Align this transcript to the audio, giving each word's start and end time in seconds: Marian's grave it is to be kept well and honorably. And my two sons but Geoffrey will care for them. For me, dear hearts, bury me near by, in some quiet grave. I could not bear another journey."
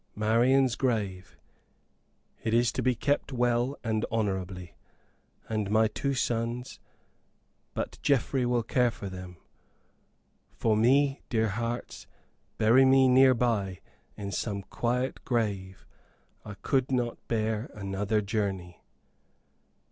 Marian's 0.15 0.75
grave 0.75 1.37
it 2.41 2.55
is 2.55 2.71
to 2.71 2.81
be 2.81 2.95
kept 2.95 3.31
well 3.31 3.77
and 3.83 4.03
honorably. 4.09 4.73
And 5.47 5.69
my 5.69 5.87
two 5.89 6.15
sons 6.15 6.79
but 7.75 7.99
Geoffrey 8.01 8.43
will 8.47 8.63
care 8.63 8.89
for 8.89 9.09
them. 9.09 9.37
For 10.57 10.75
me, 10.75 11.21
dear 11.29 11.49
hearts, 11.49 12.07
bury 12.57 12.83
me 12.83 13.07
near 13.07 13.35
by, 13.35 13.77
in 14.17 14.31
some 14.31 14.63
quiet 14.63 15.23
grave. 15.23 15.85
I 16.43 16.55
could 16.55 16.91
not 16.91 17.19
bear 17.27 17.69
another 17.75 18.21
journey." 18.21 18.81